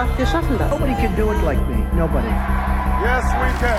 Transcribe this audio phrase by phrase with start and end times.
[0.00, 0.70] Wir haben so vieles geschafft, wir schaffen das.
[0.70, 1.84] Nobody can do it like me.
[1.94, 2.28] Nobody.
[3.02, 3.78] Yes, we can.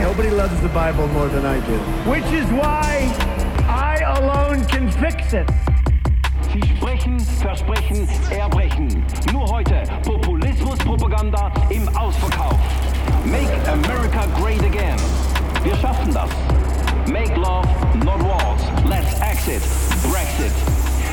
[0.00, 1.76] Nobody loves the Bible more than I do.
[2.08, 3.10] Which is why
[3.68, 5.48] I alone can fix it.
[6.52, 9.04] Sie sprechen, versprechen, erbrechen.
[9.32, 12.58] Nur heute Populismus-Propaganda im Ausverkauf.
[13.24, 14.98] Make America great again.
[15.62, 16.30] Wir schaffen das.
[17.08, 17.66] Make love,
[18.04, 18.62] not wars.
[18.84, 19.62] Let's exit.
[20.10, 20.79] Brexit.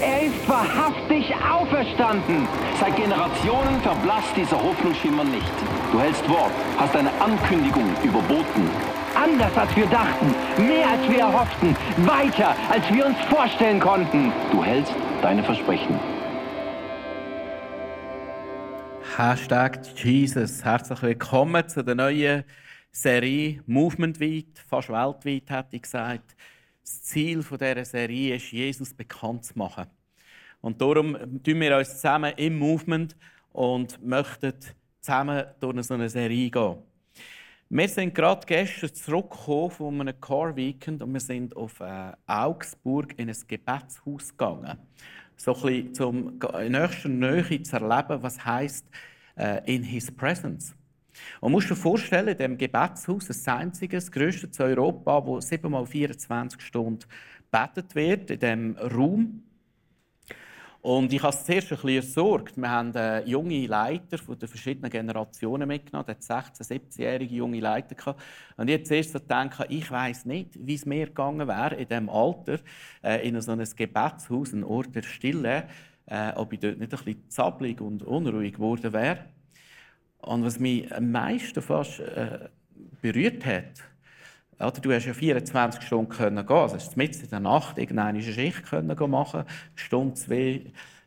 [0.00, 2.46] Er ist wahrhaftig auferstanden!
[2.78, 5.52] Seit Generationen verblasst dieser Hoffnungsschimmer nicht.
[5.90, 8.68] Du hältst Wort, hast eine Ankündigung überboten.
[9.14, 10.34] Anders als wir dachten,
[10.66, 14.32] mehr als wir erhofften, weiter als wir uns vorstellen konnten.
[14.52, 15.98] Du hältst deine Versprechen.
[19.16, 20.62] Hashtag Jesus.
[20.62, 22.44] Herzlich willkommen zu der neuen
[22.92, 26.36] Serie Movement weit, fast weltweit hätte ich gesagt.
[26.86, 29.86] Das Ziel dieser Serie ist, Jesus bekannt zu machen.
[30.60, 33.16] Und darum tun wir uns zusammen im Movement
[33.52, 34.52] und möchten
[35.00, 36.76] zusammen durch so eine Serie gehen.
[37.68, 43.18] Wir sind gerade gestern zurückgekommen von einem Car Weekend und wir sind auf äh, Augsburg
[43.18, 44.78] in ein Gebetshaus gegangen.
[45.36, 48.86] So ein bisschen zum in nächster Nähe zu erleben, was heisst
[49.36, 50.75] äh, in His Presence.
[51.40, 55.70] Und musst dir vorstellen, in diesem Gebetshaus, das einzige, das grösste zu Europa, wo 7
[55.70, 57.04] mal 24 Stunden
[57.50, 59.42] betet wird, in diesem Raum.
[60.86, 62.56] Und ich habe es zuerst ein bisschen ersorgt.
[62.56, 66.14] Wir haben äh, junge Leiter von den verschiedenen Generationen mitgenommen.
[66.16, 67.96] Es 16-, 17-jährige junge Leiter.
[67.96, 68.22] Gehabt.
[68.56, 72.08] Und ich habe zuerst gedacht, ich weiß nicht, wie es mir gegangen wäre in diesem
[72.08, 72.60] Alter,
[73.02, 75.66] äh, in so einem Gebetshaus, ein Ort der Stille,
[76.06, 79.24] äh, ob ich dort nicht ein bisschen zappelig und unruhig geworden wäre.
[80.26, 82.48] Und was mich am meisten fast äh,
[83.00, 83.82] berührt hat,
[84.58, 86.56] oder, du hast ja 24 Stunden können gehen.
[86.56, 90.62] Also hast mitten in der Nacht irgendeine Schicht können machen, eine Stunde, zwei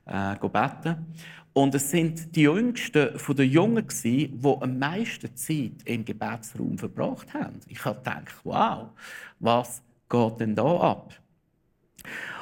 [0.06, 1.08] äh, beten.
[1.54, 7.34] Und es sind die Jüngsten von den Jungen die am meisten Zeit im Gebetsraum verbracht
[7.34, 7.60] haben.
[7.68, 8.90] Ich habe gedacht, wow,
[9.40, 11.14] was geht denn da ab?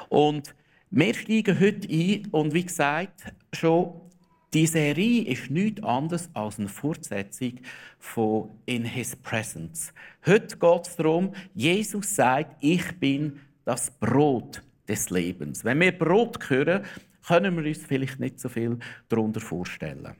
[0.09, 0.53] Und
[0.91, 4.06] wir steigen heute ein und wie gesagt, schon
[4.53, 7.59] die Serie ist nichts anderes als eine Fortsetzung
[7.99, 9.93] von In His Presence.
[10.25, 15.65] Heute geht es darum, Jesus sagt, ich bin das Brot des Lebens.
[15.65, 16.85] Wenn wir Brot hören,
[17.27, 20.15] können wir uns vielleicht nicht so viel darunter vorstellen.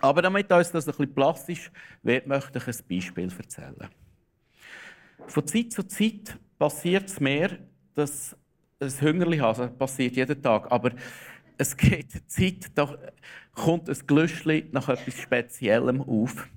[0.00, 1.70] Aber damit uns das ein bisschen plastisch
[2.02, 3.88] wird, möchte ich ein Beispiel erzählen.
[5.28, 7.58] Von Zeit zu Zeit passiert es mir,
[7.94, 8.36] dass
[8.80, 10.90] ein Hüngerli habe, passiert jeden Tag, aber
[11.58, 12.96] es eine Zeit, da
[13.54, 16.48] kommt ein Glüschli nach etwas Speziellem auf.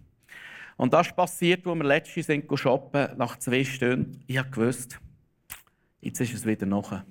[0.78, 4.24] Und das passiert, als wir letztens sind shoppen, nach zwei Stunden.
[4.28, 5.00] Ich gewusst,
[6.02, 7.04] jetzt ist es wieder nach.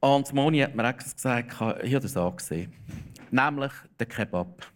[0.00, 2.72] Und Moni hat mir gesagt, ich habe das angesehen.
[3.30, 4.70] Nämlich der Kebab.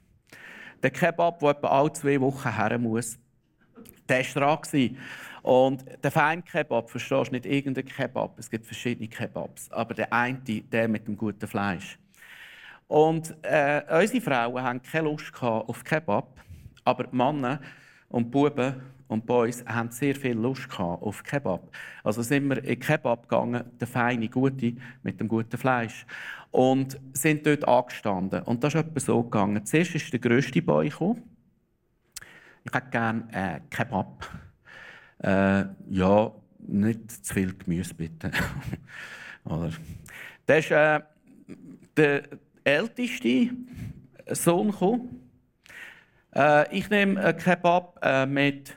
[0.82, 3.18] Der Kebab, der etwa alle zwei Wochen her muss,
[4.08, 4.96] der war dran.
[5.42, 10.38] Und der Feinkebab, verstehst du, nicht irgendein Kebab, es gibt verschiedene Kebabs, aber der eine,
[10.38, 11.98] der mit dem guten Fleisch.
[12.88, 16.40] Und äh, unsere Frauen hatten keine Lust auf Kebab,
[16.84, 17.60] aber die Männer
[18.08, 18.74] und Buben
[19.10, 21.72] und Boys haben sehr viel Lust auf Kebab.
[22.04, 26.06] Also sind wir in Kebab gegangen, der feine, gute, mit dem guten Fleisch.
[26.52, 28.42] Und sind dort angestanden.
[28.42, 29.64] Und das ist etwa so gegangen.
[29.64, 31.22] Zuerst ist der grösste Boy gekommen.
[32.64, 34.28] Ich hätte gerne äh, Kebab.
[35.22, 38.30] Äh, ja, nicht zu viel Gemüse bitte.
[39.44, 39.70] Oder?
[40.46, 41.00] Das ist äh,
[41.96, 42.22] der
[42.64, 43.50] älteste
[44.28, 45.30] Sohn gekommen.
[46.34, 48.76] Äh, ich nehme einen Kebab äh, mit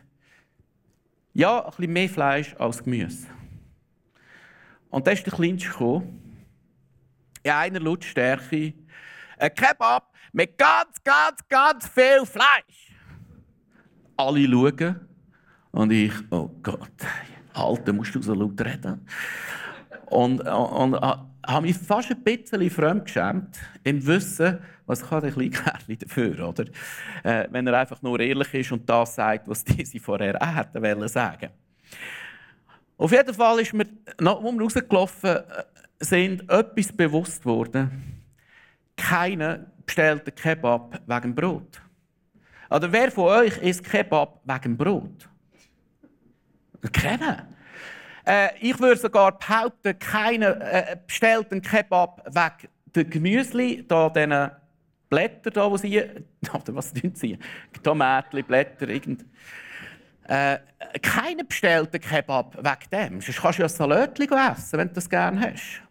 [1.33, 3.27] ja, ein bisschen mehr Fleisch als Gemüse.
[4.89, 6.45] Und dann ist der Kleinste gekommen.
[7.41, 8.73] In einer Lautstärke.
[9.37, 12.93] Ein Kebab mit ganz, ganz, ganz viel Fleisch.
[14.15, 15.12] Alle schauen.
[15.73, 16.91] Und ich, oh Gott,
[17.53, 19.07] Alter, musst du so laut reden?
[20.05, 25.49] Und, und, und habe mich fast ein bisschen fremdgeschämt, im Wissen, was kann der kleine
[25.49, 26.65] Kerl dafür, oder?
[27.23, 30.81] Äh, wenn er einfach nur ehrlich ist und das sagt, was diese vorher auch hätten
[30.81, 31.49] wollen sagen.
[32.95, 33.87] Auf jeden Fall ist mir,
[34.19, 35.43] nachdem wir rausgelaufen äh,
[35.99, 38.21] sind, etwas bewusst worden.
[38.95, 41.81] Keiner bestellt Kebab wegen Brot.
[42.69, 45.32] Oder wer von euch isst Kebab wegen Brot?
[46.91, 47.47] Keiner.
[48.25, 54.51] Äh, ich würde sogar behaupten, keiner äh, bestellt einen Kebab wegen der Gemüsli, da diesen
[55.09, 57.37] Blätter da, die sie, oder was sind sie?
[57.83, 59.25] Tomaten, Blätter, irgend.
[60.27, 60.57] Äh,
[61.01, 63.21] keiner bestellt einen Kebab wegen dem.
[63.21, 65.81] Sonst kannst du ja ein Salatchen essen, wenn du das gerne hast.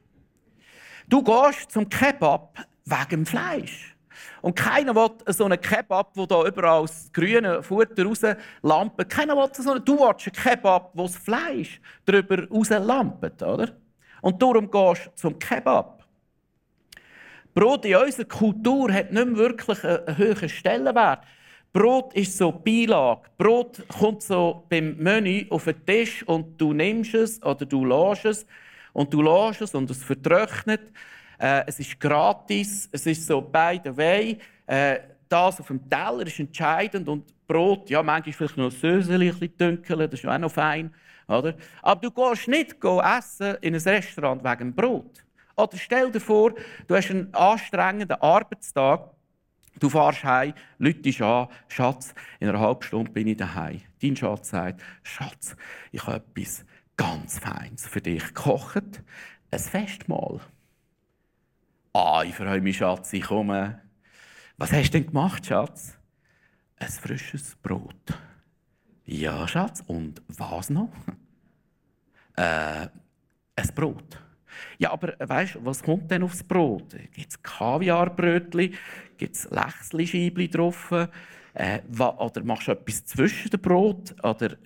[1.09, 3.92] Du gehst zum Kebab wegen dem Fleisch.
[4.41, 9.09] Und keiner will so einen Kebab, wo da überall das grüne Futter rauslampt.
[9.09, 13.69] Keiner will so einen, du willst einen Kebab, wo das Fleisch darüber rauslampt, oder?
[14.21, 16.05] Und darum gehst du zum Kebab.
[17.55, 21.25] Brot in unserer Kultur hat nicht mehr wirklich einen hohen Stellenwert.
[21.73, 23.23] Brot ist so Beilage.
[23.39, 28.25] Brot kommt so beim Menü auf den Tisch und du nimmst es oder du lässt
[28.25, 28.47] es
[28.93, 30.83] und du lässt es und es vertrocknet.
[31.43, 34.39] Äh, es ist gratis, es ist so by the way.
[34.65, 39.31] Äh, das auf dem Teller ist entscheidend und Brot, ja, manchmal vielleicht noch ein Söseli,
[39.31, 40.95] ein dunkel, das ist auch noch fein.
[41.27, 41.55] Oder?
[41.83, 45.25] Aber du gehst nicht essen in ein Restaurant wegen Brot.
[45.57, 46.55] Oder stell dir vor,
[46.87, 49.11] du hast einen anstrengenden Arbeitstag,
[49.81, 53.81] du fährst heim, Leute an, Schatz, in einer halben Stunde bin ich daheim.
[54.01, 55.57] Dein Schatz sagt, Schatz,
[55.91, 56.65] ich habe etwas
[56.97, 59.03] ganz Feines für dich gekocht,
[59.51, 60.41] ein Festmahl.
[61.95, 63.81] Ah, ich freue mich, Schatz, ich komme.
[64.57, 65.99] Was hast du denn gemacht, Schatz?
[66.79, 68.19] Ein frisches Brot.
[69.05, 69.83] Ja, Schatz.
[69.87, 70.91] Und was noch?
[72.35, 72.89] Äh,
[73.57, 74.19] ein Brot.
[74.79, 76.97] Ja, aber weißt du, was kommt denn aufs Brot?
[77.13, 78.75] Gibt es Kaviarbrötchen?
[79.19, 80.93] Gibt es Lächsli-Scheibli drauf?
[81.53, 84.15] Äh, oder machst du etwas zwischen dem Brot?
[84.23, 84.57] Oder,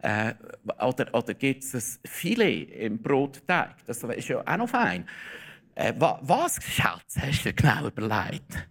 [0.00, 0.34] äh,
[0.78, 3.76] oder, oder gibt es ein Filet im Brotteig?
[3.86, 5.06] Das ist ja auch noch fein.
[5.76, 8.66] Äh, was, Schatz, hast du genau überlegt?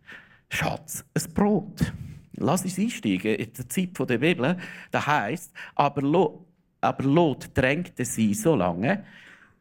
[0.50, 1.94] Schatz, ein Brot.
[2.34, 4.58] Lass uns einsteigen in der Zeit der Bibel.
[4.90, 6.02] Da heißt, aber
[6.82, 9.06] aber Lot drängte sie so lange,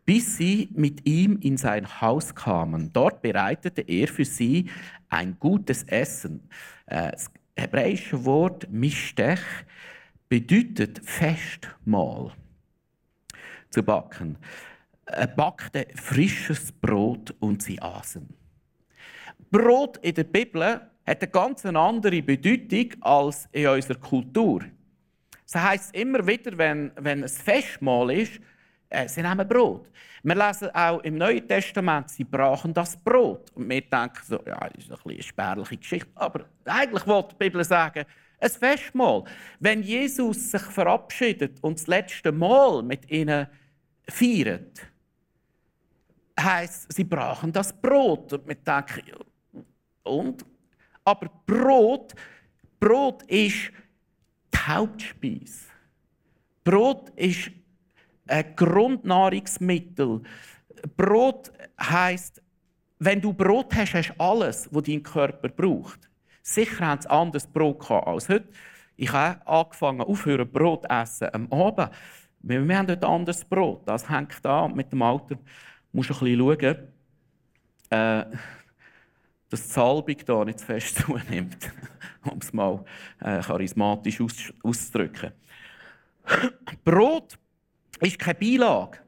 [0.07, 2.91] bis sie mit ihm in sein Haus kamen.
[2.95, 4.71] Dort bereitete er für sie
[5.11, 6.49] ein gutes Essen.
[6.87, 9.41] Äh, das hebräische Wort Mishtech
[10.31, 12.33] bedeutet Festmahl
[13.69, 14.39] zu backen.
[15.07, 18.29] Er backte frisches Brot und sie aßen.
[19.51, 24.63] Brot in der Bibel hat eine ganz andere Bedeutung als in unserer Kultur.
[25.45, 28.41] Das heisst immer wieder, wenn, wenn ein Festmahl ist,
[28.89, 29.91] äh, sie nehmen Brot.
[30.23, 33.51] Wir lesen auch im Neuen Testament, sie brachen das Brot.
[33.55, 36.11] Und wir denken so, ja, das ist ein eine spärliche Geschichte.
[36.15, 38.07] Aber eigentlich wollte die Bibel sagen,
[38.41, 39.25] ein Festmahl.
[39.61, 43.47] Wenn Jesus sich verabschiedet und das letzte Mal mit ihnen
[44.09, 44.94] feiert,
[46.39, 48.33] heißt, sie brachen das Brot.
[48.33, 49.03] Und wir denken,
[50.03, 50.45] und?
[51.05, 52.15] Aber Brot,
[52.81, 53.71] Brot ist
[54.53, 55.67] die Hauptspeise.
[56.63, 57.51] Brot ist
[58.27, 60.23] ein Grundnahrungsmittel.
[60.97, 62.43] Brot heißt,
[62.99, 66.09] wenn du Brot hast, hast du alles, was dein Körper braucht.
[66.43, 68.49] Sicher haben sie anderes Brot als heute.
[68.97, 71.91] Ich habe angefangen, aufhören Brot zu essen am Abend.
[72.41, 73.83] Wir, haben heute anderes Brot.
[73.87, 75.37] Das hängt an mit dem Alter
[75.95, 76.77] musst ein bisschen schauen,
[77.91, 78.37] äh,
[79.49, 81.73] dass die Salbung hier nicht zu fest zunimmt,
[82.25, 82.85] um es mal
[83.21, 85.33] äh, charismatisch aus auszudrücken.
[86.85, 87.39] Brot
[88.01, 88.99] ist keine Beilage.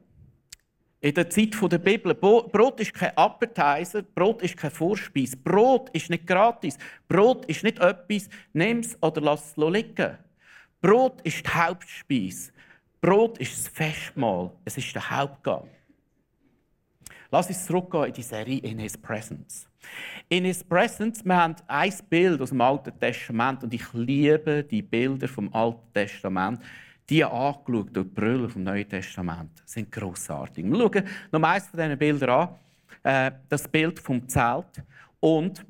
[1.00, 2.14] In der Zeit der Bibel.
[2.14, 5.36] Brot ist kein Appetizer, Brot ist kein Vorspeis.
[5.36, 6.78] Brot ist nicht gratis.
[7.08, 10.18] Brot ist nicht etwas, nimm es oder lass es liegen.
[10.80, 12.52] Brot ist die Hauptspeise.
[13.00, 14.52] Brot ist das Festmahl.
[14.64, 15.68] Es ist der Hauptgang.
[17.30, 19.66] Lass uns zurückgehen in die Serie In His Presence.
[20.28, 24.82] In His Presence, wir haben ein Bild aus dem Alten Testament und ich liebe die
[24.82, 26.60] Bilder vom Alten Testament.
[27.08, 30.64] Die angeschaut durch die Brüller vom Neuen Testament sind grossartig.
[30.64, 32.48] Wir schauen noch meist von diesen Bildern an.
[33.02, 34.82] Äh, das Bild vom Zelt
[35.20, 35.64] und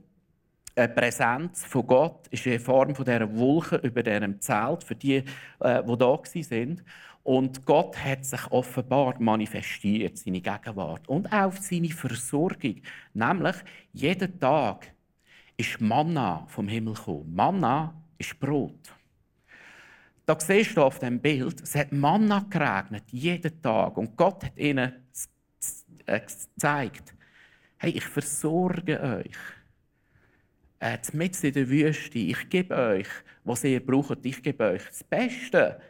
[0.79, 5.17] die Präsenz von Gott ist in Form von dieser Wolke über diesem Zelt für die,
[5.61, 6.83] äh, die da waren.
[7.27, 12.81] Und Gott hat sich offenbar manifestiert, seine Gegenwart und auch seine Versorgung.
[13.15, 13.57] Nämlich,
[13.93, 14.95] jeden Tag
[15.57, 17.35] ist Manna vom Himmel gekommen.
[17.35, 18.95] Manna ist Brot.
[20.25, 23.97] Da siehst du auf dem Bild, es hat Manna geregnet, jeden Tag.
[23.97, 24.93] Und Gott hat ihnen
[26.07, 27.13] äh, gezeigt,
[27.79, 29.37] hey, ich versorge euch.
[30.79, 33.09] Äh, mitten in der Wüste, ich gebe euch,
[33.43, 35.81] was ihr braucht, ich gebe euch das Beste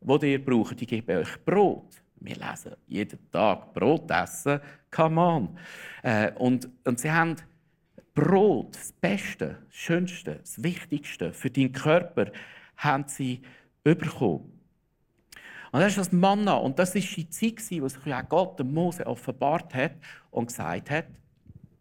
[0.00, 0.80] wo ihr braucht.
[0.80, 2.02] Ich gebe euch Brot.
[2.20, 4.60] Wir lesen jeden Tag Brot essen.
[4.90, 5.58] Come on.
[6.02, 7.36] Äh, und, und sie haben
[8.14, 12.30] Brot, das Beste, das Schönste, das Wichtigste für deinen Körper,
[12.76, 13.40] haben sie
[13.82, 14.60] bekommen.
[15.72, 16.54] Und das ist das Manna.
[16.54, 19.92] Und das ist die Zeit, wo sich auch Gott dem Mose offenbart hat
[20.30, 21.06] und gesagt hat,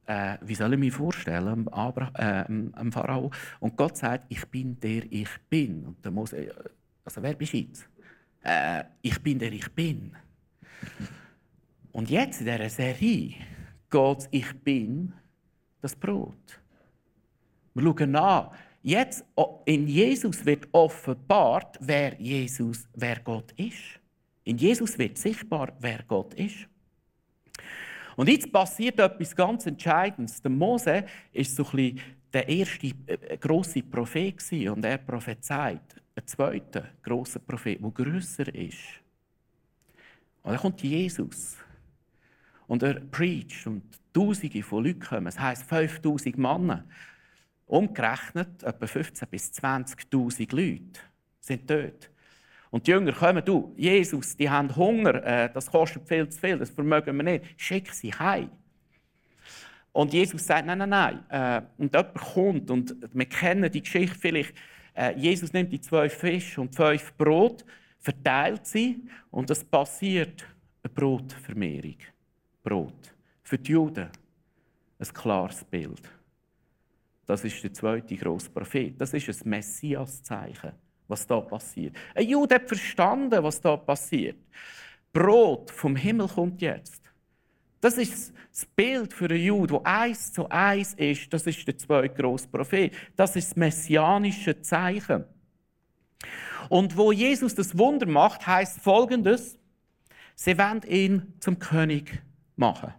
[0.05, 3.31] äh, wie soll ich mir vorstellen, Abraham, äh, Pharao.
[3.59, 5.85] Und Gott sagt, ich bin der ich bin.
[5.85, 6.53] Und der Mose, äh,
[7.03, 7.65] also wer bist du?
[8.43, 10.15] Äh, ich bin der ich bin.
[11.91, 13.36] Und jetzt in dieser Serie
[13.89, 15.13] geht Ich bin
[15.81, 16.62] das Brot.
[17.74, 18.50] Wir schauen an.
[18.81, 19.25] Jetzt
[19.65, 24.00] in Jesus wird offenbart, wer Jesus, wer Gott ist.
[24.46, 26.67] In Jesus wird sichtbar, wer Gott ist.
[28.15, 30.41] Und jetzt passiert etwas ganz Entscheidendes.
[30.41, 32.01] Der Mose ist so ein bisschen
[32.34, 35.81] der erste äh, große Prophet und er prophezeit
[36.19, 38.77] einen zweiten großen Prophet, der größer ist.
[40.43, 41.57] Und dann kommt Jesus
[42.67, 45.25] und er preacht und Tausende von Leuten kommen.
[45.25, 46.83] Das heisst 5000 Männer.
[47.67, 50.99] Umgerechnet etwa 15.000 bis 20.000 Leute
[51.39, 52.09] sind dort.
[52.71, 56.57] Und die Jünger kommen, du, Jesus, die haben Hunger, äh, das kostet viel zu viel,
[56.57, 58.49] das vermögen wir nicht, schick sie heim.
[59.91, 61.29] Und Jesus sagt, nein, nein, nein.
[61.29, 64.55] Äh, und jemand kommt, und wir kennen die Geschichte vielleicht,
[65.15, 67.65] Jesus nimmt die zwei Fische und fünf Brot,
[68.00, 70.46] verteilt sie, und es passiert
[70.84, 71.98] eine Brotvermehrung.
[72.63, 73.15] Brot.
[73.44, 74.10] Für die Juden
[75.00, 76.01] ein klares Bild.
[77.25, 79.00] Das ist der zweite grosse Prophet.
[79.00, 80.74] Das ist ein Messias-Zeichen
[81.10, 81.96] was da passiert.
[82.15, 84.38] Ein Jude hat verstanden, was da passiert.
[85.12, 87.01] Brot vom Himmel kommt jetzt.
[87.81, 91.33] Das ist das Bild für einen Jude, wo eins zu eins ist.
[91.33, 92.93] Das ist der zweite grosse Prophet.
[93.15, 95.24] Das ist das messianische Zeichen.
[96.67, 99.57] Und wo Jesus das Wunder macht, heißt Folgendes:
[100.36, 102.21] Sie wollen ihn zum König
[102.55, 102.93] machen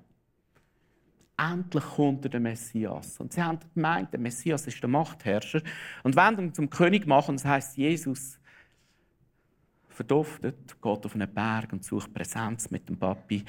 [1.40, 3.18] endlich kommt der Messias.
[3.18, 5.62] Und sie haben gemeint, der Messias ist der Machtherrscher.
[6.02, 8.38] Und wenn ihn zum König machen, das heißt Jesus
[9.88, 13.44] verduftet, geht auf einen Berg und sucht Präsenz mit dem Papi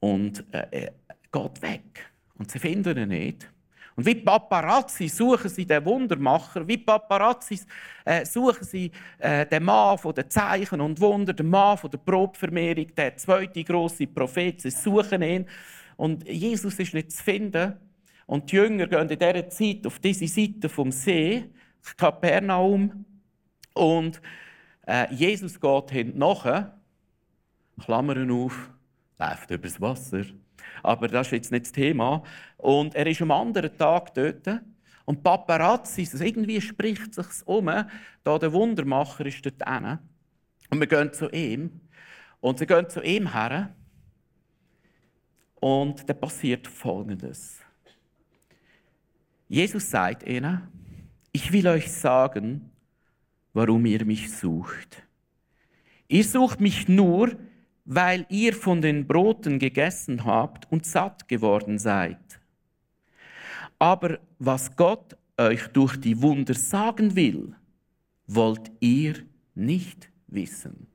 [0.00, 0.90] und äh,
[1.32, 2.10] geht weg.
[2.38, 3.50] Und sie finden ihn nicht.
[3.96, 7.58] Und wie Paparazzi suchen sie den Wundermacher, wie Paparazzi
[8.04, 11.98] äh, suchen sie äh, den Mann von den Zeichen und Wunder, den Mann von der
[11.98, 14.60] Brotvermehrung, der zweite große Prophet.
[14.60, 15.46] Sie suchen ihn
[15.96, 17.74] und Jesus ist nicht zu finden.
[18.26, 21.46] Und die Jünger gehen in dieser Zeit auf diese Seite vom See,
[21.96, 23.04] Kapernaum.
[23.74, 24.20] Und
[24.86, 26.78] äh, Jesus geht hinten nachher,
[27.80, 28.70] Klammern auf,
[29.18, 30.24] läuft übers Wasser.
[30.82, 32.22] Aber das ist jetzt nicht das Thema.
[32.56, 34.62] Und er ist am anderen Tag dort.
[35.04, 37.66] Und Paparazzi, irgendwie spricht es sich um,
[38.24, 39.98] da der Wundermacher ist dort hin.
[40.70, 41.80] Und wir gehen zu ihm.
[42.40, 43.74] Und sie gehen zu ihm her.
[45.60, 47.58] Und da passiert Folgendes.
[49.48, 50.68] Jesus sagt ihnen,
[51.32, 52.70] ich will euch sagen,
[53.54, 55.02] warum ihr mich sucht.
[56.06, 57.34] Ihr sucht mich nur,
[57.90, 62.18] weil ihr von den Broten gegessen habt und satt geworden seid.
[63.78, 67.56] Aber was Gott euch durch die Wunder sagen will,
[68.26, 69.14] wollt ihr
[69.54, 70.86] nicht wissen.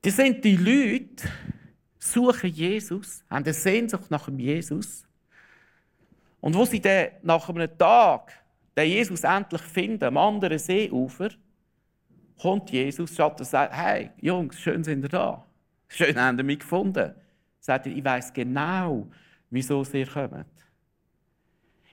[0.00, 1.28] Das sind die Leute,
[1.98, 5.06] suchen Jesus, haben eine Sehnsucht nach dem Jesus.
[6.40, 8.32] Und wo sie dann nach einem Tag
[8.78, 11.28] den Jesus endlich finden, am anderen Seeufer,
[12.40, 15.44] kommt Jesus, statt und sagt, hey, Jungs, schön sind ihr da.
[15.88, 17.14] Schön habt ihr mich gefunden.
[17.60, 19.08] Sagt er, ich weiß genau,
[19.50, 20.46] wieso ihr kommt.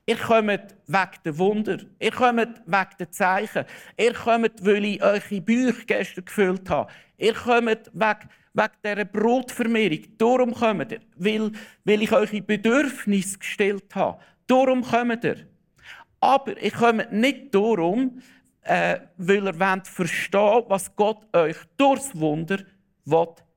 [0.05, 1.77] Ihr kommt wegen der Wunder.
[1.97, 3.65] Ihr kommt wegen der Zeichen.
[3.97, 6.91] Ihr kommt, weil ich eure Bücher gestern gefüllt habe.
[7.17, 9.99] Ihr kommt wegen, wegen dieser Brotvermehrung.
[10.17, 11.51] Darum kommt ihr, weil,
[11.85, 14.19] weil ich eure Bedürfnisse gestellt habe.
[14.45, 15.47] Darum kommt ihr.
[16.19, 18.21] Aber ich komme nicht darum,
[18.63, 22.59] äh, weil ihr wollt verstehen was Gott euch durchs Wunder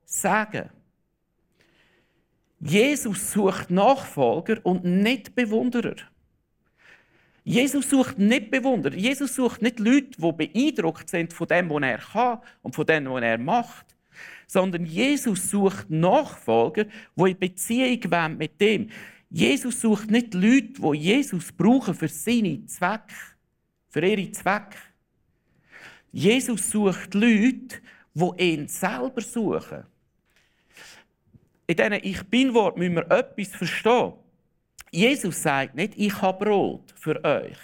[0.05, 0.77] sagen will.
[2.59, 5.95] Jesus sucht Nachfolger und nicht Bewunderer.
[7.43, 8.95] Jesus sucht nicht Bewunderer.
[8.95, 13.09] Jesus sucht nicht Leute, die beeindruckt sind von dem, was er kann und von dem,
[13.09, 13.85] was er macht.
[14.47, 16.85] Sondern Jesus sucht Nachfolger,
[17.15, 18.89] die in Beziehung wollen mit dem.
[19.29, 23.13] Jesus sucht nicht Leute, die Jesus brauchen für seine Zwecke,
[23.87, 24.77] für ihre Zwecke.
[26.17, 27.77] Jesus sucht Leute,
[28.15, 29.83] die ihn selber suchen.
[31.67, 34.13] In diesem Ich Bin-Wort müssen wir etwas verstehen.
[34.89, 37.59] Jesus sagt nicht, ich habe Brot für euch.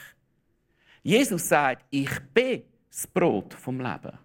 [1.01, 4.19] Jesus sagt, ich bin das Brot vom Leben.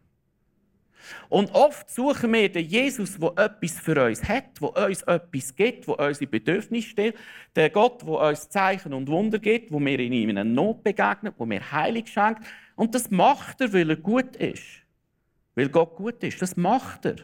[1.31, 5.89] Und oft suchen wir den Jesus, der etwas für uns hat, der uns etwas gibt,
[5.89, 7.17] der unsere Bedürfnisse stellt.
[7.57, 11.47] Der Gott, der uns Zeichen und Wunder gibt, wo wir in einer Not begegnen, wo
[11.47, 12.43] mir Heilig schenkt.
[12.79, 14.63] Und das macht er, weil er gut ist.
[15.57, 16.41] Weil Gott gut ist.
[16.41, 17.17] Das macht er.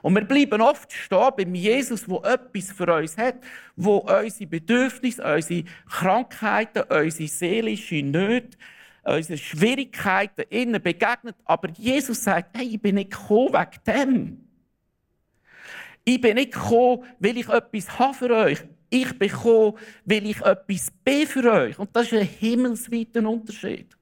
[0.00, 3.34] Und wir bleiben oft stehen beim Jesus, der etwas für uns hat,
[3.76, 8.56] wo unsere Bedürfnisse, unsere Krankheiten, unsere seelische Nöte,
[9.04, 11.36] unsere Schwierigkeiten innen begegnet.
[11.44, 14.48] Aber Jesus sagt, hey, ich bin nicht gekommen wegen dem.
[16.06, 18.62] Ich bin nicht gekommen, weil ich etwas habe für euch.
[18.88, 21.78] Ich bin gekommen, weil ich etwas bin für euch.
[21.78, 23.99] Und das ist ein himmelsweiter Unterschied.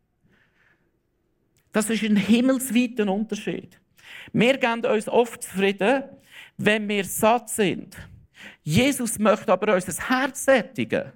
[1.72, 3.78] Das ist ein himmelsweiter Unterschied.
[4.32, 6.04] Wir geben uns oft zufrieden,
[6.56, 7.96] wenn wir satt sind.
[8.62, 11.12] Jesus möchte aber unser Herz sättigen.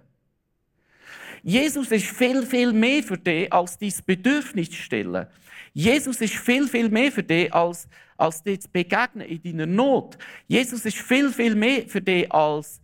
[1.43, 5.27] Jesus ist viel, viel mehr für dich, als dein Bedürfnis zu stillen.
[5.73, 10.19] Jesus ist viel, viel mehr für dich, als, als dir zu begegnen in deiner Not.
[10.47, 12.81] Jesus ist viel, viel mehr für dich, als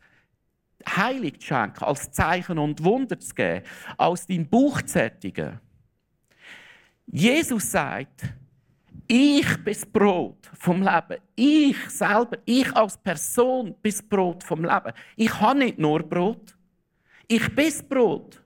[0.89, 3.65] Heilig zu schenken, als Zeichen und Wunder zu geben,
[3.97, 5.61] als dein Bauch zu sättigen.
[7.11, 8.23] Jesus sagt,
[9.07, 11.21] ich bin das Brot vom Leben.
[11.35, 14.93] Ich selber, ich als Person bin das Brot vom Leben.
[15.17, 16.55] Ich habe nicht nur Brot.
[17.27, 18.43] Ich bin das Brot.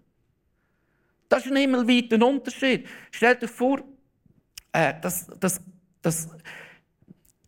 [1.29, 2.87] Das ist ein himmelweiter Unterschied.
[3.11, 3.83] Stell dir vor,
[4.71, 5.61] äh, das, das,
[6.01, 6.29] das,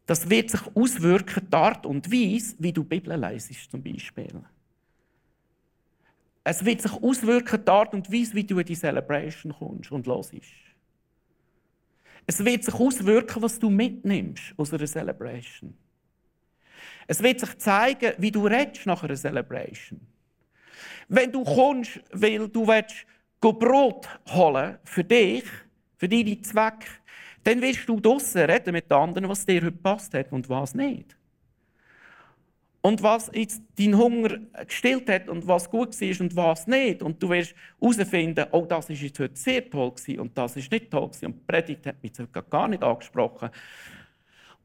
[0.06, 4.42] das wird sich auswirken, die Art und Weise, wie du die Bibel lesest, zum Beispiel.
[6.42, 10.06] Es wird sich auswirken, die Art und Weise, wie du in die Celebration kommst und
[10.06, 10.32] hörst.
[12.26, 15.76] Es wird sich auswirken, was du mitnimmst aus einer Celebration.
[17.06, 20.00] Es wird sich zeigen, wie du redest nach einer Celebration.
[21.08, 23.06] Wenn du kommst, weil du willst,
[23.40, 25.44] Brot holen für dich,
[25.96, 26.86] für deine Zwecke,
[27.42, 30.74] dann wirst du draussen reden mit den anderen, was dir heute passt hat und was
[30.74, 31.14] nicht.
[32.86, 37.02] Und was jetzt deinen Hunger gestillt hat und was gut war und was nicht.
[37.02, 40.90] Und du wirst herausfinden, oh, das war jetzt heute sehr toll und das ist nicht
[40.90, 41.04] toll.
[41.04, 43.48] Und die Predigt hat mich heute gar nicht angesprochen.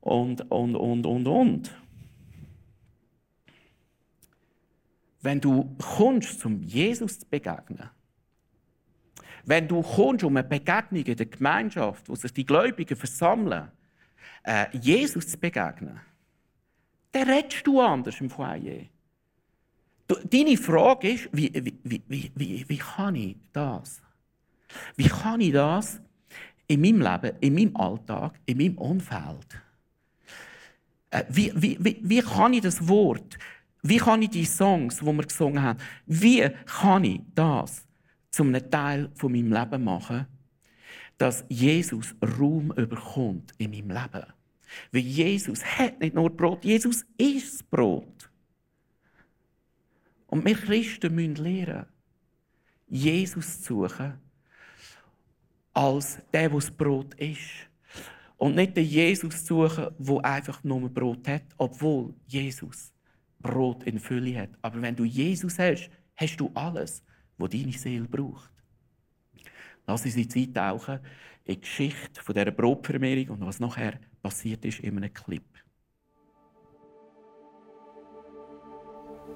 [0.01, 1.75] Und, und, und, und, und.
[5.21, 7.89] Wenn du kommst, um Jesus zu begegnen,
[9.45, 13.71] wenn du kommst um eine Begegnung in der Gemeinschaft, wo sich die Gläubigen versammeln,
[14.43, 16.01] äh, Jesus zu begegnen,
[17.11, 18.85] dann redest du anders im Foyer.
[20.23, 24.01] Deine Frage ist, wie, wie, wie, wie, wie kann ich das?
[24.95, 26.01] Wie kann ich das
[26.67, 29.61] in meinem Leben, in meinem Alltag, in meinem Umfeld?
[31.11, 33.37] Äh, wie, wie, wie, wie kann ich das Wort,
[33.81, 37.87] wie kann ich die Songs, die wir gesungen haben, wie kann ich das
[38.31, 40.27] zum Teil von meinem Leben machen,
[41.17, 44.25] dass Jesus Raum überkommt in meinem Leben.
[44.91, 48.29] Weil Jesus hat nicht nur Brot, Jesus ist Brot.
[50.27, 51.85] Und wir Christen müssen lernen,
[52.87, 54.13] Jesus zu suchen,
[55.73, 57.69] als der, der das Brot ist.
[58.37, 62.93] Und nicht den Jesus zu suchen, der einfach nur Brot hat, obwohl Jesus
[63.39, 64.49] Brot in Fülle hat.
[64.61, 67.03] Aber wenn du Jesus hast, hast du alles
[67.39, 68.51] wo deine Seele braucht.
[69.87, 70.99] Lass uns in die Zeit tauchen,
[71.45, 75.43] in die Geschichte dieser Brotvermehrung und was nachher passiert ist in einem Clip.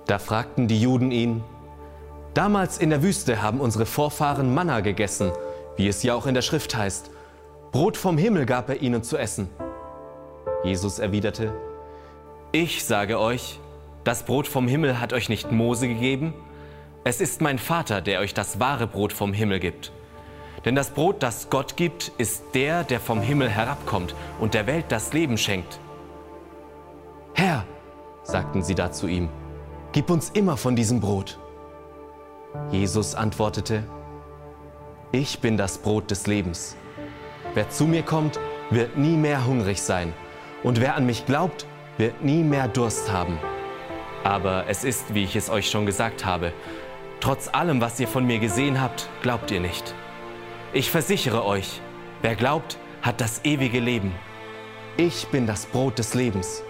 [0.05, 1.43] Da fragten die Juden ihn,
[2.33, 5.31] Damals in der Wüste haben unsere Vorfahren Manna gegessen,
[5.77, 7.11] wie es ja auch in der Schrift heißt.
[7.71, 9.49] Brot vom Himmel gab er ihnen zu essen.
[10.63, 11.53] Jesus erwiderte,
[12.51, 13.59] Ich sage euch,
[14.03, 16.33] das Brot vom Himmel hat euch nicht Mose gegeben,
[17.03, 19.91] es ist mein Vater, der euch das wahre Brot vom Himmel gibt.
[20.65, 24.85] Denn das Brot, das Gott gibt, ist der, der vom Himmel herabkommt und der Welt
[24.89, 25.79] das Leben schenkt.
[27.33, 27.65] Herr,
[28.23, 29.29] sagten sie da zu ihm,
[29.91, 31.39] gib uns immer von diesem Brot.
[32.71, 33.83] Jesus antwortete,
[35.11, 36.75] ich bin das Brot des Lebens.
[37.53, 40.13] Wer zu mir kommt, wird nie mehr hungrig sein,
[40.63, 41.65] und wer an mich glaubt,
[41.97, 43.37] wird nie mehr Durst haben.
[44.23, 46.53] Aber es ist, wie ich es euch schon gesagt habe,
[47.23, 49.95] Trotz allem, was ihr von mir gesehen habt, glaubt ihr nicht.
[50.75, 51.81] Ich versichere euch,
[52.23, 54.11] wer glaubt, hat das ewige Leben.
[54.97, 56.63] Ich bin das Brot des Lebens.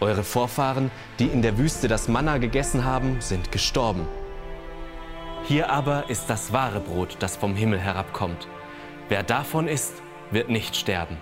[0.00, 4.08] Eure Vorfahren, die in der Wüste das Manna gegessen haben, sind gestorben.
[5.44, 8.48] Hier aber ist das wahre Brot, das vom Himmel herabkommt.
[9.10, 11.18] Wer davon isst, wird nicht sterben.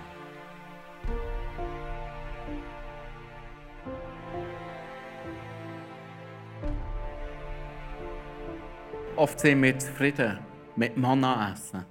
[9.17, 10.39] Oft sind wir zufrieden
[10.77, 11.85] mit Manna essen.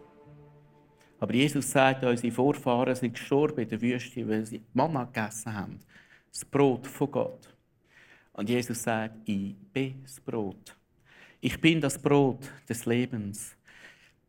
[1.19, 5.79] Aber Jesus sagt, unsere Vorfahren sind gestorben in der Wüste, weil sie Manna gegessen haben.
[6.31, 7.55] Das Brot von Gott.
[8.33, 10.75] Und Jesus sagt, ich bin das Brot.
[11.39, 13.55] Ich bin das Brot des Lebens.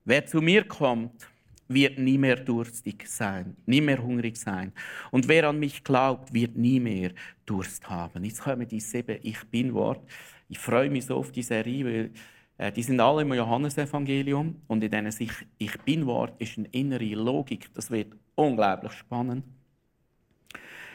[0.05, 1.27] Wer zu mir kommt,
[1.69, 4.73] wird nie mehr durstig sein, nie mehr hungrig sein.
[5.11, 7.11] Und wer an mich glaubt, wird nie mehr
[7.45, 8.23] Durst haben.
[8.25, 10.09] Jetzt kommen die sieben Ich Bin-Wort.
[10.49, 12.11] Ich freue mich so auf die Serie, weil
[12.59, 17.73] die sind alle im Johannesevangelium und in diesen sich Ich Bin-Wort ist eine innere Logik.
[17.75, 19.45] Das wird unglaublich spannend.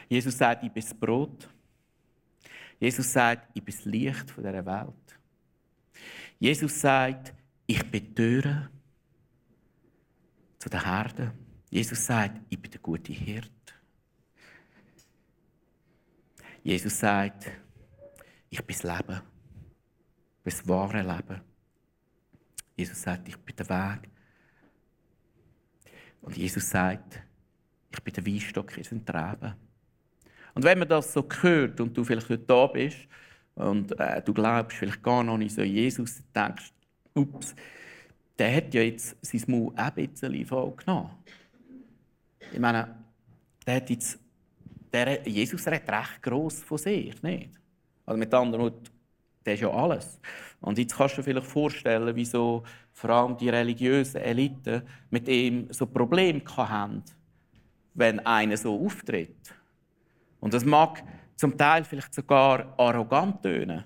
[0.08, 1.48] Jesus sagt, ich bin das Brot.
[2.80, 5.20] Jesus sagt, ich bin das Licht dieser Welt.
[6.40, 7.32] Jesus sagt,
[7.66, 8.70] ich bin die Türe
[10.58, 11.30] zu den Herden.
[11.70, 13.50] Jesus sagt, ich bin der gute Hirt.
[16.64, 17.50] Jesus sagt,
[18.50, 19.20] ich bin das Leben.
[20.44, 21.51] Das wahre Leben.
[22.76, 24.08] Jesus sagt, ich bin der Weg.
[26.22, 27.22] Und Jesus sagt,
[27.90, 29.54] ich bin der Weinstock, ihr seid Treben.
[30.54, 32.98] Und wenn man das so hört und du vielleicht heute da bist
[33.54, 36.72] und äh, du glaubst vielleicht gar noch nicht so Jesus, denkst
[37.14, 37.54] ups,
[38.38, 41.10] der hat ja jetzt sein Maul auch ein bisschen vollgenommen.
[42.52, 42.94] Ich meine,
[43.66, 44.18] der hat jetzt,
[44.92, 47.50] der, Jesus redet recht gross von sich, nicht?
[48.04, 48.91] Also mit anderen Worten,
[49.44, 50.20] der ist ja alles.
[50.60, 55.66] Und jetzt kannst du dir vielleicht vorstellen, wieso vor allem die religiösen Eliten mit ihm
[55.70, 57.02] so Probleme haben,
[57.94, 59.54] wenn einer so auftritt.
[60.40, 61.02] Und das mag
[61.36, 63.84] zum Teil vielleicht sogar arrogant tönen,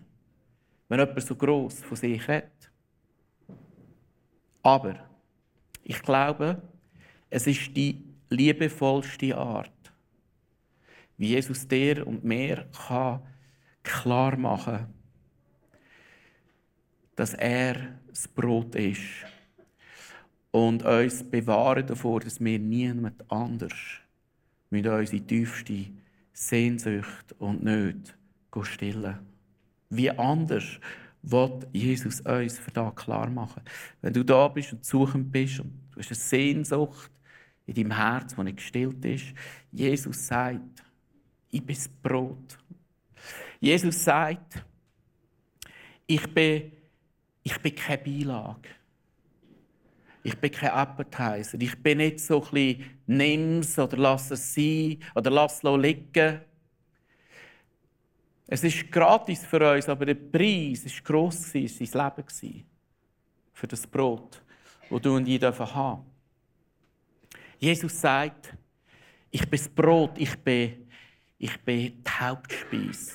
[0.89, 2.71] wenn jemand so groß von sich redet.
[4.63, 4.97] Aber
[5.83, 6.61] ich glaube,
[7.31, 9.71] es ist die liebevollste Art,
[11.17, 13.23] wie Jesus dir und mir kann
[13.83, 14.96] klar machen
[17.17, 19.03] dass er das Brot ist
[20.51, 23.75] und uns bewahren davor, dass wir niemand anders
[24.71, 25.87] mit unsere tiefste
[26.33, 28.15] Sehnsucht und Not
[28.63, 29.19] stillen.
[29.91, 30.81] Wie anders
[31.23, 33.63] wird Jesus uns für das klar machen.
[34.01, 37.11] Wenn du da bist und suchend bist und du hast eine Sehnsucht
[37.67, 39.27] in deinem Herz, die nicht gestillt ist,
[39.73, 40.83] Jesus sagt,
[41.51, 42.59] ich bin das Brot.
[43.61, 44.65] Jesus sagt,
[46.07, 46.73] ich bin,
[47.47, 48.69] ich bin keine Beilage.
[50.25, 51.61] Ich bin kein Appetizer.
[51.61, 56.41] Ich bin nicht so ein bisschen nimm's oder lass es sein oder lass es liegen.
[58.49, 62.65] Es ist gratis für uns, aber der Preis war gross, es war sein Leben
[63.53, 64.43] für das Brot,
[64.91, 66.05] das du und ich haben dürfen.
[67.61, 68.57] Jesus sagt,
[69.31, 70.89] ich bin das Brot, ich bin,
[71.39, 73.13] ich bin die Hauptspeise.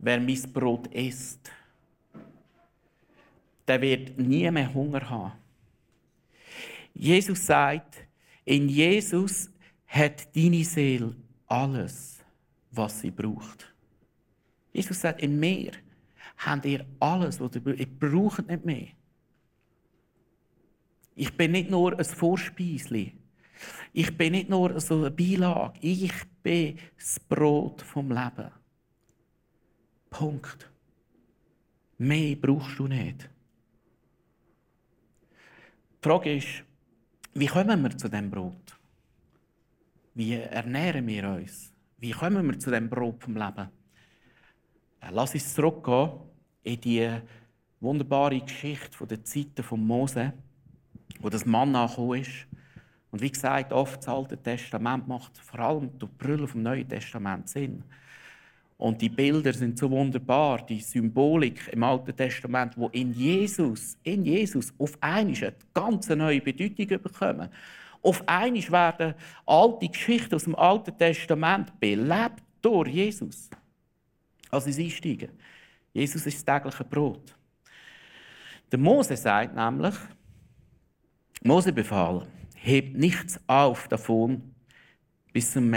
[0.00, 1.52] Wer mein Brot isst,
[3.66, 5.32] der wird nie mehr Hunger haben.
[6.94, 8.06] Jesus sagt,
[8.44, 9.50] in Jesus
[9.86, 11.14] hat deine Seele
[11.46, 12.16] alles
[12.76, 13.72] was sie braucht.
[14.72, 15.72] Jesus sagt, in mir
[16.38, 17.78] habt ihr alles, was ihr braucht.
[17.78, 18.88] Ihr braucht nicht mehr.
[21.14, 23.14] Ich bin nicht nur ein Vorspeisli.
[23.94, 25.78] Ich bin nicht nur so eine Beilage.
[25.80, 28.50] Ich bin das Brot vom Leben.
[30.10, 30.70] Punkt.
[31.96, 33.30] Mehr brauchst du nicht.
[36.06, 36.62] Die Frage ist,
[37.34, 38.78] wie kommen wir zu dem Brot?
[40.14, 41.72] Wie ernähren wir uns?
[41.98, 43.68] Wie kommen wir zu dem Brot vom Leben?
[45.00, 46.12] Äh, lass uns zurückgehen
[46.62, 47.10] in die
[47.80, 50.32] wunderbare Geschichte der Zeiten von Mose,
[51.18, 52.46] wo das Mann nachgekommen ist.
[53.10, 57.48] Und wie gesagt, oft das Alte Testament macht vor allem die Brille vom Neuen Testament
[57.48, 57.82] Sinn.
[58.78, 64.24] Und die Bilder sind so wunderbar, die Symbolik im Alten Testament, wo in Jesus, in
[64.24, 67.48] Jesus auf einmal eine ganz neue Bedeutung bekommen.
[68.02, 69.14] Auf einmal werden
[69.46, 73.48] alte Geschichten aus dem Alten Testament belebt durch Jesus.
[74.50, 75.30] Also ins Einsteigen.
[75.92, 77.34] Jesus ist das tägliche Brot.
[78.70, 79.94] Der Mose sagt nämlich,
[81.42, 84.54] Mose befahl, hebt nichts auf davon
[85.32, 85.72] bis zum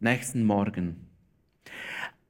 [0.00, 1.07] nächsten Morgen.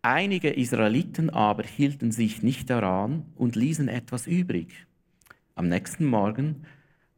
[0.02, 4.87] Einige Israeliten aber hielten sich nicht daran und ließen etwas übrig.
[5.54, 6.64] Am nächsten Morgen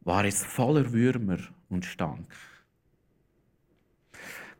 [0.01, 1.37] war es voller Würmer
[1.69, 2.27] und stank.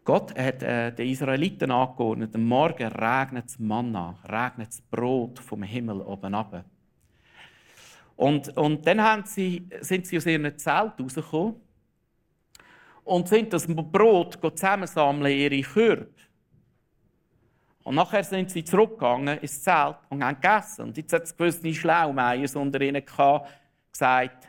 [0.03, 6.01] Gott hat äh, den Israeliten angeordnet, am Morgen regnet Manna, regnet es Brot vom Himmel
[6.01, 6.65] oben ab.
[8.15, 11.55] Und, und dann sie, sind sie aus ihrem Zelt rausgekommen
[13.03, 16.10] und sind das Brot zusammensammeln ihre Körbe.
[17.84, 20.84] Und nachher sind sie zurückgegangen ins Zelt und haben gegessen.
[20.84, 24.48] Und jetzt hat es gewisse Schlaumeier unter ihnen gesagt,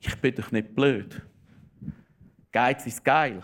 [0.00, 1.22] ich bin doch nicht blöd.
[2.52, 3.42] Geiz ist geil.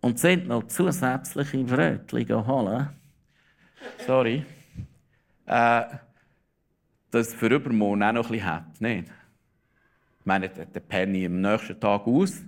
[0.00, 2.88] Und sind noch zusätzliche Brötchen holen.
[4.06, 4.44] Sorry.
[5.46, 5.84] Äh,
[7.10, 9.08] das für übermorgen auch noch ein bisschen hat, nicht?
[10.20, 12.42] Ich meine, der Penny am nächsten Tag aus,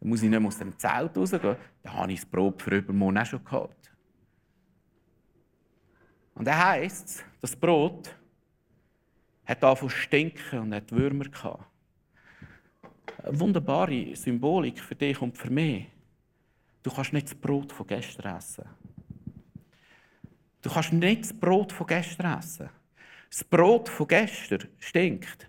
[0.00, 1.56] dann muss ich nicht mehr aus dem Zelt rausgehen.
[1.82, 3.83] Dann habe ich das Brot für übermorgen auch schon gehabt.
[6.34, 8.14] Und dann heisst das Brot
[9.44, 11.64] hat zu stinken und hat Würmer gehabt.
[13.22, 15.86] Eine wunderbare Symbolik für dich und für mich.
[16.82, 18.64] Du kannst nicht das Brot von gestern essen.
[20.62, 22.70] Du kannst nicht das Brot von gestern essen.
[23.30, 25.48] Das Brot von gestern stinkt.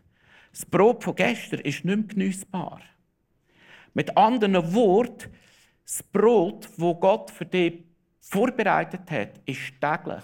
[0.51, 2.81] Das Brot von gestern ist nicht mehr genießbar.
[3.93, 5.31] Mit anderen Worten,
[5.85, 7.83] das Brot, wo Gott für dich
[8.19, 10.23] vorbereitet hat, ist täglich.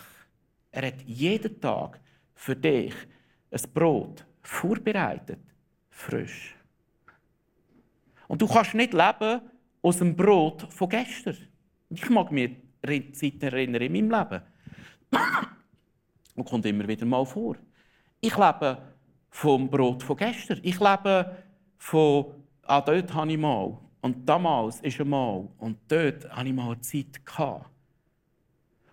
[0.72, 2.00] Er hat jeden Tag
[2.34, 2.94] für dich
[3.52, 5.40] ein Brot vorbereitet,
[5.90, 6.56] frisch.
[8.28, 9.42] Und du kannst nicht leben
[9.82, 11.38] aus dem Brot von gestern.
[11.90, 12.56] Ich mag mich
[13.14, 14.42] Zeit erinnern in meinem Leben.
[16.36, 17.58] Und kommt immer wieder mal vor.
[18.22, 18.78] Ich lebe
[19.30, 20.60] vom Brot von gestern.
[20.64, 21.36] Ich lebe
[21.78, 23.78] von, ah, dort habe ich mal.
[24.02, 25.48] Und damals ist ein Mal.
[25.58, 27.26] Und dort hatte ich mal Zeit.
[27.26, 27.70] Gehabt.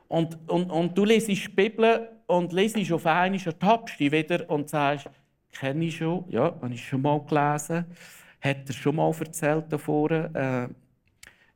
[0.08, 4.68] Und, und, und du liest die Bibel und liest auf einmal, ertappst dich wieder und
[4.68, 5.08] sagst,
[5.52, 7.84] kenne ich schon, ja, habe ich schon mal gelesen,
[8.40, 10.68] hat er schon mal erzählt davor, äh,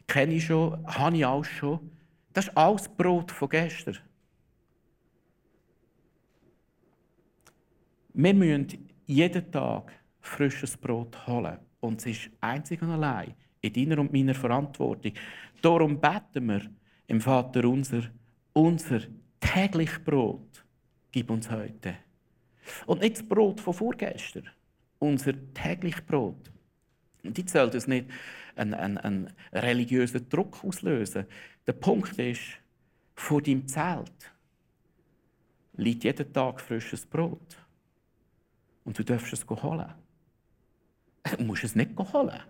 [0.06, 1.90] kenne ich schon, habe ich auch schon.
[2.32, 3.98] Das ist alles Brot von gestern.
[8.14, 11.58] Wir müssen jeden Tag frisches Brot holen.
[11.80, 15.12] Und es ist einzig und allein in deiner und meiner Verantwortung.
[15.60, 16.62] Darum beten wir
[17.06, 18.02] im Vater unser,
[18.52, 19.00] unser
[19.40, 20.64] täglich Brot
[21.10, 21.96] gib uns heute.
[22.86, 24.48] Und nicht das Brot von vorgestern,
[24.98, 26.50] unser täglich Brot.
[27.24, 28.06] Und die soll das nicht
[28.56, 31.26] einen, einen religiösen Druck auslösen.
[31.66, 32.40] Der Punkt ist,
[33.14, 34.32] vor deinem Zelt
[35.74, 37.58] liegt jeden Tag frisches Brot.
[38.84, 39.92] Und du darfst es holen.
[41.38, 42.40] Du musst es nicht holen.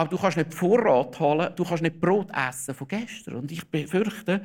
[0.00, 3.34] Aber du kannst nicht Vorrat holen, du kannst nicht Brot essen von gestern.
[3.34, 4.40] Und ich befürchte,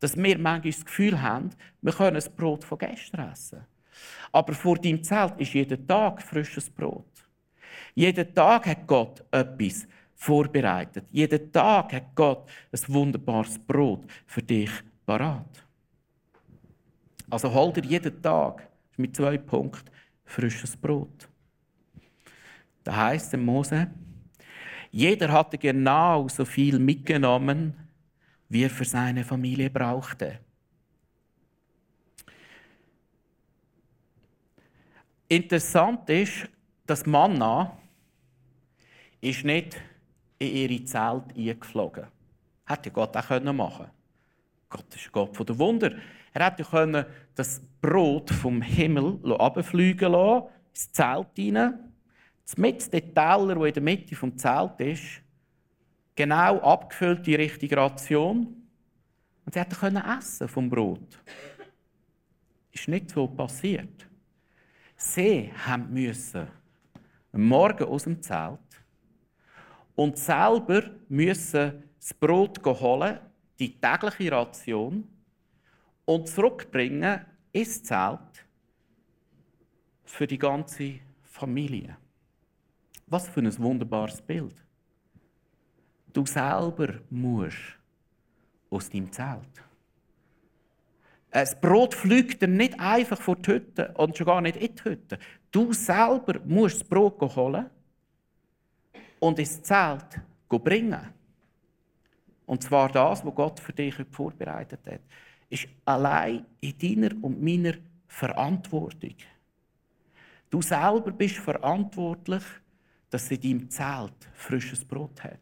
[0.00, 1.48] dass wir manchmal das Gefühl haben,
[1.80, 3.64] wir können das Brot von gestern essen.
[4.32, 7.06] Aber vor deinem Zelt ist jeden Tag frisches Brot.
[7.94, 11.06] Jeden Tag hat Gott etwas vorbereitet.
[11.10, 14.70] Jeden Tag hat Gott ein wunderbares Brot für dich
[15.06, 15.64] parat.
[17.30, 18.68] Also hol dir jeden Tag
[18.98, 19.90] mit zwei Punkten
[20.26, 21.30] frisches Brot.
[22.84, 23.88] Da heißt es Mose,
[24.90, 27.74] jeder hatte genau so viel mitgenommen,
[28.48, 30.40] wie er für seine Familie brauchte.
[35.28, 36.48] Interessant ist,
[36.86, 37.76] dass Manna
[39.20, 39.76] ist nicht
[40.38, 42.06] in ihre Zelt eingeflogen.
[42.66, 43.90] Hätte Gott auch machen können.
[44.70, 45.92] Gott ist Gott von der Wunder.
[46.32, 51.87] Er hätte können das Brot vom Himmel abfliegen lassen, ins Zelt hinein.
[52.56, 55.22] Mit dem Teller, der in der Mitte des Zelt ist,
[56.14, 58.68] genau abgefüllt die richtige Ration.
[59.44, 61.22] Und sie hätten essen vom Brot.
[62.72, 64.08] Ist nicht so passiert.
[64.96, 66.48] Sie haben müssen
[67.32, 68.58] am Morgen aus dem Zelt
[69.94, 73.18] und selber müssen das Brot holen,
[73.58, 75.08] die tägliche Ration,
[76.04, 77.20] und zurückbringen
[77.52, 78.46] ins Zelt
[80.04, 81.96] für die ganze Familie.
[83.10, 84.54] Was für ein wunderbares Bild.
[86.12, 87.56] Du selber musst
[88.70, 89.62] aus deinem Zelt.
[91.30, 94.84] Das Brot fliegt dir nicht einfach vor die Hütte und schon gar nicht in die
[94.84, 95.18] Hütte.
[95.50, 97.66] Du selber musst das Brot holen
[99.20, 101.14] und ins Zelt bringen.
[102.46, 105.00] Und zwar das, was Gott für dich vorbereitet hat
[105.50, 107.74] ist allein in deiner und meiner
[108.06, 109.14] Verantwortung.
[110.50, 112.42] Du selber bist verantwortlich,
[113.10, 115.40] dass in deinem Zelt frisches Brot hat.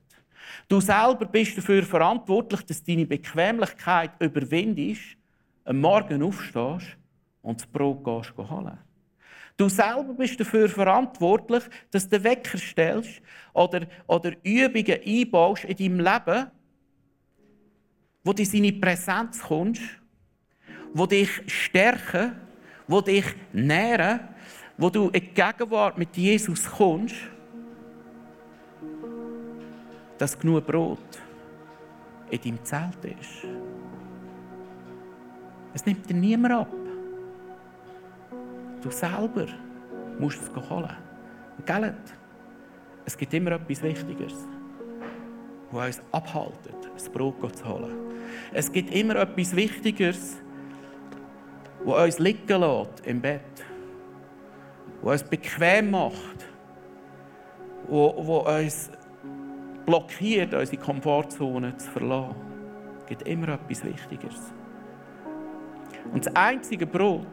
[0.69, 5.17] Du selber bist dafür verantwortlich, dass deine Bequemlichkeit überwindest,
[5.65, 6.97] am Morgen aufstehst
[7.43, 8.79] und das Brot gehst holen.
[9.57, 13.23] Du selber bist dafür verantwortlich, dass du Wecker stellst
[13.55, 16.51] oder, oder Übungen einbaust in deinem Leben,
[18.23, 19.83] wo du in seine Präsenz kommst,
[20.93, 22.33] wo dich stärken,
[22.87, 24.21] wo dich nähren,
[24.77, 27.17] wo du in die Gegenwart mit Jesus kommst,
[30.19, 30.99] dass genug Brot
[32.31, 33.47] in deinem Zelt ist.
[35.75, 36.69] Es nimmt dir niemand ab.
[38.83, 39.47] Du selber
[40.19, 40.97] musst es holen.
[41.65, 41.95] Gell?
[43.05, 44.47] Es gibt immer etwas Wichtigeres,
[45.71, 47.95] das uns abhaltet, das Brot zu holen.
[48.53, 50.37] Es gibt immer etwas Wichtigeres,
[51.85, 53.43] das uns liegen lässt im Bett,
[55.03, 56.47] das uns bequem macht,
[57.87, 58.91] wo, wo uns
[59.87, 62.37] blockiert, unsere Komfortzone zu verlassen.
[62.99, 64.53] Es gibt immer etwas Wichtigeres.
[66.13, 67.27] Und das einzige Brot,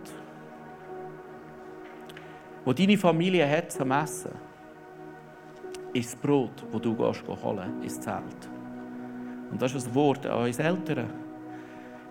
[2.65, 4.31] das deine Familie hat zum Essen,
[5.93, 8.49] ist das Brot, das du gehst holen ins Zelt.
[9.51, 11.09] Und das ist ein Wort an uns Eltern.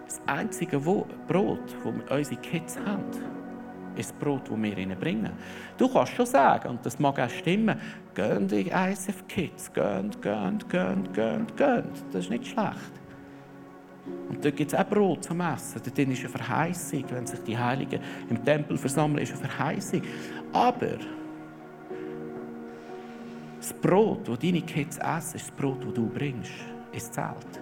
[0.04, 3.04] Das einzige Brot, das unsere Kids haben,
[3.96, 5.32] ist das Brot, das wir ihnen bringen.
[5.76, 7.78] Du kannst schon sagen, und das mag auch stimmen,
[8.14, 11.84] gehen die ISF Kids, gehen, gehen, gehen, gehen, gehen.
[12.12, 12.92] Das ist nicht schlecht.
[14.28, 15.80] Und dort gibt es auch Brot zum Essen.
[15.84, 17.04] Dort ist eine Verheißung.
[17.10, 20.02] Wenn sich die Heiligen im Tempel versammeln, ist eine Verheißung.
[20.52, 20.98] Aber
[23.58, 26.50] das Brot, das deine Kids essen, ist das Brot, das du bringst
[26.92, 27.60] ins Zelt.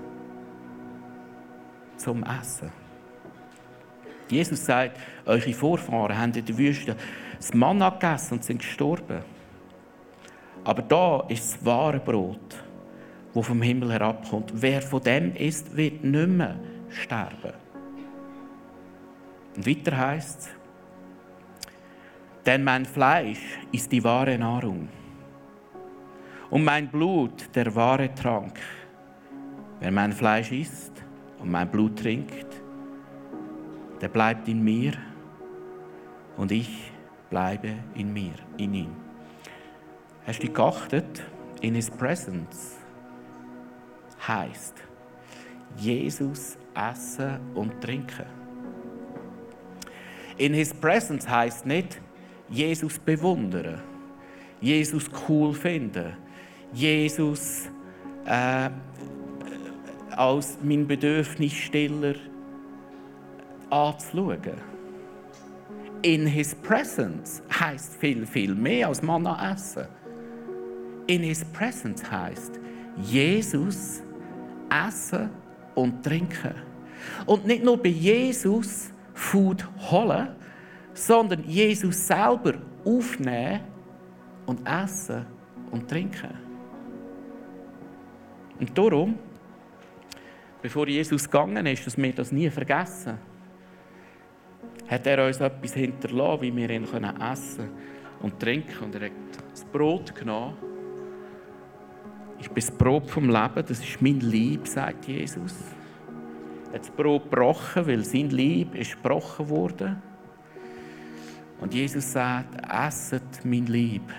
[1.96, 2.79] Zum Essen.
[4.30, 6.96] Jesus sagt, eure Vorfahren haben in der Wüste
[7.36, 9.22] das Manna gegessen und sind gestorben.
[10.64, 12.62] Aber da ist das wahre Brot,
[13.34, 14.52] das vom Himmel herabkommt.
[14.54, 16.56] Wer von dem isst, wird nicht mehr
[16.90, 17.54] sterben.
[19.56, 20.48] Und weiter heißt es,
[22.46, 24.88] denn mein Fleisch ist die wahre Nahrung
[26.50, 28.58] und mein Blut der wahre Trank.
[29.80, 30.92] Wer mein Fleisch isst
[31.38, 32.46] und mein Blut trinkt,
[34.00, 34.92] der bleibt in mir
[36.36, 36.90] und ich
[37.28, 38.96] bleibe in mir, in ihm.
[40.26, 41.22] Hast du geachtet?
[41.60, 42.78] In his presence
[44.26, 44.74] heißt
[45.76, 48.26] Jesus essen und trinken.
[50.38, 52.00] In his presence heißt nicht
[52.48, 53.82] Jesus bewundern,
[54.60, 56.16] Jesus cool finden,
[56.72, 57.68] Jesus
[58.24, 58.70] äh,
[60.16, 62.14] als mein Bedürfnis stiller
[63.70, 64.70] anzuschauen.
[66.02, 69.86] In his presence heißt viel, viel mehr als Manna essen.
[71.06, 72.58] In his presence heißt
[73.02, 74.02] Jesus
[74.70, 75.30] essen
[75.74, 76.54] und trinken.
[77.26, 80.28] Und nicht nur bei Jesus Food holen,
[80.94, 82.54] sondern Jesus selber
[82.84, 83.60] aufnehmen
[84.46, 85.26] und essen
[85.70, 86.30] und trinken.
[88.58, 89.18] Und darum,
[90.60, 93.18] bevor Jesus gegangen ist, dass wir das nie vergessen,
[94.90, 97.70] hat er uns etwas hinterlassen, wie wir ihn essen
[98.20, 98.84] und trinken können.
[98.86, 99.12] Und er hat
[99.52, 100.56] das Brot genommen.
[102.40, 105.54] Ich bin das Brot vom Leben, das ist mein Lieb, sagt Jesus.
[106.68, 109.96] Er hat das Brot gebrochen, weil sein Lieb ist gebrochen wurde.
[111.60, 114.12] Und Jesus sagt, esset mein Lieb,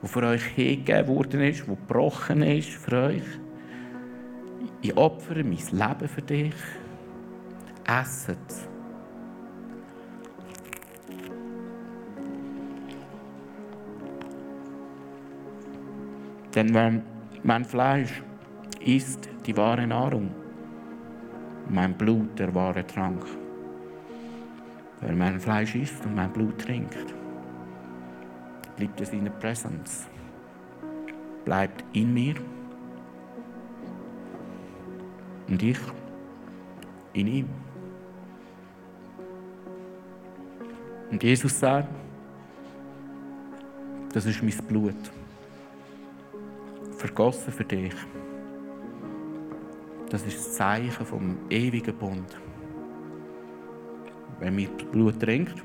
[0.00, 3.22] wo für euch hingegeben worden ist, wo gebrochen ist für euch.
[4.80, 6.54] Ich opfere mein Leben für dich.
[7.84, 8.71] Esset
[16.54, 17.02] Denn wenn
[17.42, 18.22] mein Fleisch
[18.84, 20.30] ist die wahre Nahrung,
[21.68, 23.24] mein Blut der wahre Trank.
[25.00, 27.14] Wer mein Fleisch isst und mein Blut trinkt,
[28.76, 30.06] bleibt es in der Präsenz,
[31.44, 32.34] bleibt in mir
[35.48, 35.78] und ich
[37.14, 37.48] in ihm.
[41.10, 41.88] Und Jesus sagt,
[44.12, 45.12] das ist mein Blut
[47.02, 47.94] vergossen für dich.
[50.08, 52.38] Das ist das Zeichen vom ewigen Bund.
[54.38, 55.62] Wenn mir Blut trinkt,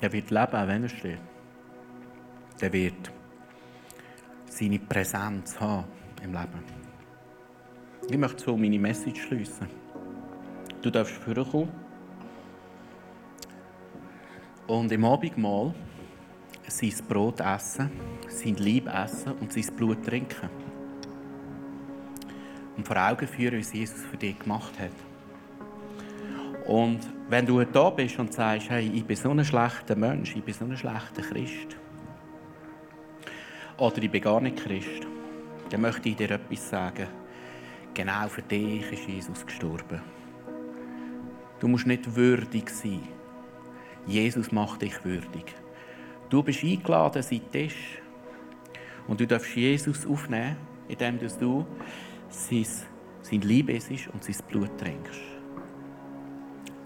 [0.00, 1.18] er wird leben, auch wenn er steht.
[2.60, 3.12] Er wird
[4.46, 5.84] seine Präsenz haben
[6.22, 6.62] im Leben.
[8.08, 9.68] Ich möchte so meine Message schließen.
[10.80, 11.83] Du darfst vorkommen.
[14.66, 15.74] Und im Abendmahl
[16.66, 17.90] sein Brot essen,
[18.28, 20.48] sein Leib essen und sein Blut trinken.
[22.76, 24.90] Und vor Augen führen, was Jesus für dich gemacht hat.
[26.66, 30.42] Und wenn du da bist und sagst, hey, ich bin so ein schlechter Mensch, ich
[30.42, 31.76] bin so ein schlechter Christ,
[33.76, 35.06] oder ich bin gar nicht Christ,
[35.68, 37.08] dann möchte ich dir etwas sagen.
[37.92, 40.00] Genau für dich ist Jesus gestorben.
[41.60, 43.02] Du musst nicht würdig sein
[44.06, 45.54] Jesus macht dich würdig.
[46.28, 48.00] Du bist eingeladen an Tisch
[49.06, 50.56] und du darfst Jesus aufnehmen,
[50.88, 52.66] indem du sein,
[53.22, 55.20] sein Lieb isst und sein Blut trinkst.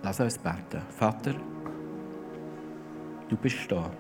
[0.03, 0.83] Lass uns beten.
[0.91, 1.35] Vater,
[3.29, 3.91] du bist da.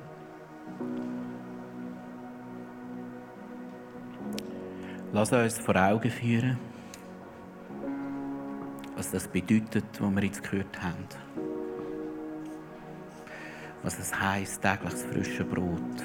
[5.12, 6.58] Lass uns vor Augen führen,
[8.94, 11.47] was das bedeutet, was wir jetzt gehört haben.
[13.82, 16.02] Was es heisst, tägliches frische Brot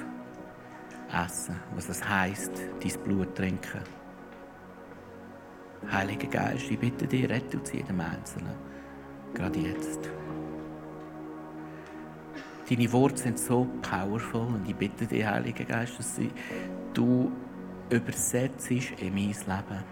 [1.14, 1.56] essen.
[1.76, 2.52] Was es heisst,
[2.82, 3.82] dein Blut trinken.
[5.92, 8.56] Heiliger Geist, ich bitte dich, rette uns jedem Einzelnen.
[9.34, 10.10] Gerade jetzt.
[12.70, 16.20] Deine Worte sind so powerful und ich bitte dich, Heiliger Geist, dass
[16.94, 17.32] du
[17.90, 19.84] übersetzt in mein Leben.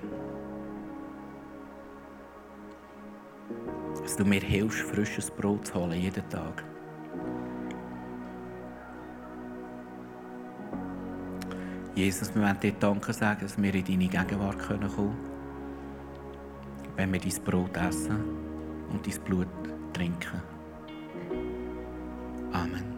[4.01, 6.63] Dass du mir hilfst, frisches Brot zu holen, jeden Tag.
[11.95, 15.15] Jesus, wir wollen dir Danke sagen, dass wir in deine Gegenwart kommen können,
[16.95, 18.19] wenn wir dein Brot essen
[18.91, 19.47] und dein Blut
[19.93, 20.41] trinken.
[22.53, 22.90] Amen.